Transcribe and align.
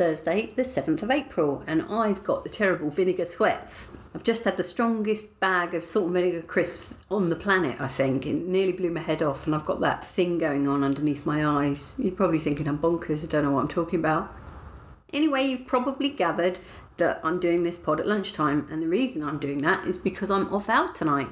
Thursday, 0.00 0.50
the 0.56 0.62
7th 0.62 1.02
of 1.02 1.10
April, 1.10 1.62
and 1.66 1.82
I've 1.82 2.24
got 2.24 2.42
the 2.42 2.48
terrible 2.48 2.88
vinegar 2.88 3.26
sweats. 3.26 3.92
I've 4.14 4.24
just 4.24 4.44
had 4.44 4.56
the 4.56 4.62
strongest 4.62 5.38
bag 5.40 5.74
of 5.74 5.82
salt 5.84 6.06
and 6.06 6.14
vinegar 6.14 6.40
crisps 6.40 6.96
on 7.10 7.28
the 7.28 7.36
planet, 7.36 7.78
I 7.78 7.88
think. 7.88 8.24
It 8.24 8.32
nearly 8.32 8.72
blew 8.72 8.88
my 8.88 9.00
head 9.00 9.22
off, 9.22 9.44
and 9.44 9.54
I've 9.54 9.66
got 9.66 9.80
that 9.80 10.02
thing 10.02 10.38
going 10.38 10.66
on 10.66 10.82
underneath 10.82 11.26
my 11.26 11.44
eyes. 11.44 11.96
You're 11.98 12.14
probably 12.14 12.38
thinking 12.38 12.66
I'm 12.66 12.78
bonkers, 12.78 13.22
I 13.22 13.28
don't 13.28 13.44
know 13.44 13.50
what 13.50 13.60
I'm 13.60 13.68
talking 13.68 14.00
about. 14.00 14.34
Anyway, 15.12 15.42
you've 15.42 15.66
probably 15.66 16.08
gathered 16.08 16.60
that 16.96 17.20
I'm 17.22 17.38
doing 17.38 17.64
this 17.64 17.76
pod 17.76 18.00
at 18.00 18.08
lunchtime, 18.08 18.68
and 18.70 18.82
the 18.82 18.88
reason 18.88 19.22
I'm 19.22 19.38
doing 19.38 19.60
that 19.60 19.84
is 19.84 19.98
because 19.98 20.30
I'm 20.30 20.50
off 20.50 20.70
out 20.70 20.94
tonight. 20.94 21.28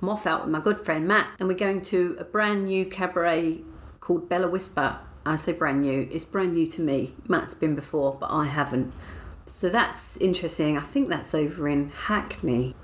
I'm 0.00 0.08
off 0.08 0.24
out 0.24 0.42
with 0.42 0.52
my 0.52 0.60
good 0.60 0.78
friend 0.78 1.08
Matt, 1.08 1.34
and 1.40 1.48
we're 1.48 1.54
going 1.54 1.82
to 1.82 2.14
a 2.20 2.24
brand 2.24 2.66
new 2.66 2.86
cabaret 2.86 3.62
called 3.98 4.28
Bella 4.28 4.46
Whisper. 4.46 5.00
I 5.26 5.36
say 5.36 5.52
brand 5.52 5.82
new, 5.82 6.08
it's 6.10 6.24
brand 6.24 6.52
new 6.54 6.66
to 6.66 6.82
me. 6.82 7.14
Matt's 7.28 7.54
been 7.54 7.74
before, 7.74 8.16
but 8.20 8.30
I 8.30 8.44
haven't. 8.46 8.92
So 9.46 9.68
that's 9.68 10.16
interesting. 10.18 10.76
I 10.76 10.82
think 10.82 11.08
that's 11.08 11.34
over 11.34 11.68
in 11.68 11.90
Hackney. 11.90 12.74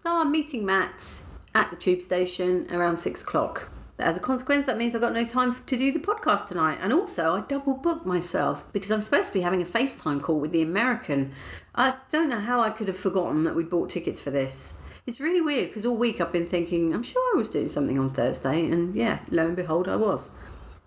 So 0.00 0.20
I'm 0.20 0.30
meeting 0.30 0.66
Matt 0.66 1.22
at 1.54 1.70
the 1.70 1.76
tube 1.76 2.02
station 2.02 2.66
around 2.70 2.98
six 2.98 3.22
o'clock. 3.22 3.70
As 3.98 4.18
a 4.18 4.20
consequence, 4.20 4.66
that 4.66 4.76
means 4.76 4.94
I've 4.94 5.00
got 5.00 5.14
no 5.14 5.24
time 5.24 5.54
to 5.54 5.76
do 5.76 5.90
the 5.90 5.98
podcast 5.98 6.48
tonight. 6.48 6.78
And 6.82 6.92
also, 6.92 7.34
I 7.34 7.40
double 7.40 7.72
booked 7.72 8.04
myself 8.04 8.70
because 8.74 8.90
I'm 8.90 9.00
supposed 9.00 9.28
to 9.28 9.32
be 9.32 9.40
having 9.40 9.62
a 9.62 9.64
FaceTime 9.64 10.20
call 10.20 10.38
with 10.38 10.50
the 10.50 10.60
American. 10.60 11.32
I 11.74 11.94
don't 12.10 12.28
know 12.28 12.40
how 12.40 12.60
I 12.60 12.68
could 12.68 12.88
have 12.88 12.98
forgotten 12.98 13.44
that 13.44 13.56
we 13.56 13.64
bought 13.64 13.88
tickets 13.88 14.20
for 14.20 14.30
this. 14.30 14.78
It's 15.06 15.18
really 15.18 15.40
weird 15.40 15.68
because 15.68 15.86
all 15.86 15.96
week 15.96 16.20
I've 16.20 16.32
been 16.32 16.44
thinking, 16.44 16.92
I'm 16.92 17.02
sure 17.02 17.22
I 17.34 17.38
was 17.38 17.48
doing 17.48 17.68
something 17.68 17.98
on 17.98 18.10
Thursday. 18.10 18.70
And 18.70 18.94
yeah, 18.94 19.20
lo 19.30 19.46
and 19.46 19.56
behold, 19.56 19.88
I 19.88 19.96
was. 19.96 20.28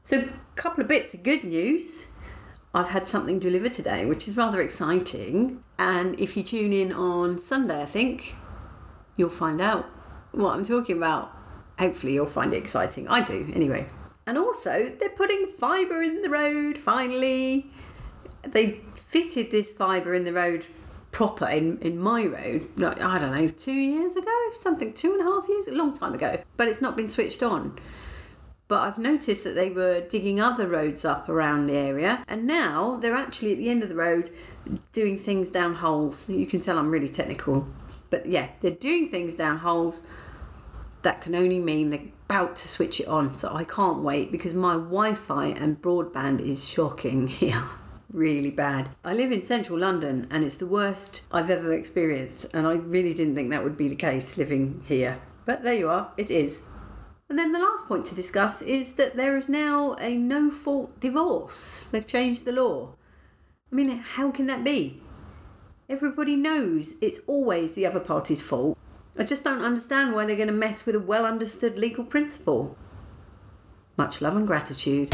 So, 0.02 0.20
a 0.20 0.56
couple 0.56 0.82
of 0.82 0.88
bits 0.88 1.14
of 1.14 1.24
good 1.24 1.44
news. 1.44 2.10
I've 2.74 2.90
had 2.90 3.08
something 3.08 3.40
delivered 3.40 3.74
today, 3.74 4.06
which 4.06 4.28
is 4.28 4.38
rather 4.38 4.62
exciting. 4.62 5.64
And 5.78 6.20
if 6.20 6.38
you 6.38 6.44
tune 6.44 6.72
in 6.72 6.94
on 6.94 7.38
Sunday, 7.38 7.82
I 7.82 7.86
think, 7.86 8.36
you'll 9.18 9.30
find 9.30 9.60
out 9.60 9.90
what 10.32 10.56
I'm 10.56 10.64
talking 10.64 10.98
about. 10.98 11.32
Hopefully, 11.80 12.14
you'll 12.14 12.28
find 12.28 12.54
it 12.54 12.58
exciting. 12.58 13.08
I 13.08 13.22
do, 13.22 13.50
anyway. 13.54 13.88
And 14.26 14.38
also, 14.38 14.84
they're 14.84 15.10
putting 15.10 15.48
fibre 15.48 16.02
in 16.02 16.22
the 16.22 16.30
road 16.30 16.78
finally. 16.78 17.72
They 18.44 18.82
fitted 19.02 19.52
this 19.52 19.72
fibre 19.72 20.14
in 20.14 20.24
the 20.24 20.34
road 20.34 20.68
proper 21.12 21.48
in, 21.48 21.80
in 21.80 22.00
my 22.00 22.26
road, 22.26 22.70
like, 22.78 23.02
I 23.02 23.18
don't 23.18 23.36
know, 23.36 23.48
two 23.48 23.74
years 23.74 24.16
ago, 24.16 24.32
something, 24.54 24.94
two 24.94 25.14
and 25.14 25.22
a 25.22 25.24
half 25.24 25.50
years, 25.50 25.68
a 25.68 25.74
long 25.74 25.98
time 25.98 26.14
ago. 26.14 26.42
But 26.58 26.68
it's 26.68 26.82
not 26.82 26.96
been 26.96 27.08
switched 27.08 27.42
on. 27.42 27.80
But 28.70 28.84
I've 28.84 29.00
noticed 29.00 29.44
that 29.46 29.56
they 29.56 29.72
were 29.72 30.00
digging 30.00 30.40
other 30.40 30.68
roads 30.68 31.04
up 31.04 31.28
around 31.28 31.66
the 31.66 31.74
area, 31.74 32.24
and 32.28 32.46
now 32.46 32.98
they're 32.98 33.16
actually 33.16 33.52
at 33.52 33.58
the 33.58 33.68
end 33.68 33.82
of 33.82 33.90
the 33.90 33.96
road 33.96 34.32
doing 34.94 35.18
things 35.18 35.50
down 35.50 35.74
holes. 35.74 36.30
You 36.30 36.46
can 36.46 36.62
tell 36.62 36.78
I'm 36.78 36.92
really 36.92 37.10
technical. 37.10 37.68
But 38.12 38.28
yeah, 38.28 38.50
they're 38.60 38.70
doing 38.70 39.08
things 39.08 39.34
down 39.34 39.58
holes 39.58 40.04
that 41.02 41.20
can 41.20 41.34
only 41.34 41.60
mean 41.60 41.90
they're 41.90 42.10
about 42.28 42.56
to 42.58 42.68
switch 42.68 43.00
it 43.00 43.08
on. 43.08 43.34
So 43.34 43.52
I 43.52 43.64
can't 43.64 44.04
wait 44.04 44.32
because 44.32 44.54
my 44.54 44.74
Wi 44.74 45.16
Fi 45.16 45.48
and 45.48 45.82
broadband 45.82 46.40
is 46.40 46.70
shocking 46.70 47.26
here. 47.42 47.64
really 48.14 48.52
bad. 48.52 48.92
I 49.04 49.16
live 49.16 49.32
in 49.32 49.42
central 49.42 49.80
London 49.80 50.28
and 50.30 50.44
it's 50.44 50.58
the 50.58 50.68
worst 50.68 51.24
I've 51.32 51.50
ever 51.50 51.74
experienced, 51.74 52.46
and 52.54 52.68
I 52.68 52.74
really 52.74 53.16
didn't 53.16 53.34
think 53.34 53.50
that 53.50 53.64
would 53.64 53.78
be 53.78 53.88
the 53.88 53.96
case 53.96 54.38
living 54.38 54.84
here. 54.86 55.20
But 55.46 55.64
there 55.64 55.74
you 55.74 55.90
are, 55.90 56.12
it 56.18 56.30
is. 56.30 56.68
And 57.30 57.38
then 57.38 57.52
the 57.52 57.60
last 57.60 57.88
point 57.88 58.06
to 58.06 58.16
discuss 58.16 58.64
is 58.64 58.94
that 58.94 59.16
there 59.16 59.38
is 59.38 59.48
now 59.48 59.94
a 60.02 60.18
no 60.18 60.50
fault 60.50 61.00
divorce. 61.00 61.84
They've 61.84 62.06
changed 62.06 62.46
the 62.46 62.52
law. 62.52 62.96
I 63.72 63.76
mean, 63.76 63.90
how 63.90 64.32
can 64.32 64.48
that 64.48 64.64
be? 64.64 65.00
Everybody 65.88 66.36
knows 66.36 66.96
it's 67.02 67.20
always 67.28 67.74
the 67.74 67.86
other 67.86 68.00
party's 68.00 68.42
fault. 68.42 68.78
I 69.18 69.24
just 69.24 69.44
don't 69.44 69.62
understand 69.62 70.16
why 70.16 70.26
they're 70.26 70.36
going 70.36 70.48
to 70.48 70.54
mess 70.54 70.86
with 70.86 70.96
a 70.96 71.00
well 71.00 71.26
understood 71.26 71.78
legal 71.78 72.04
principle. 72.04 72.76
Much 73.96 74.22
love 74.22 74.36
and 74.36 74.48
gratitude. 74.48 75.14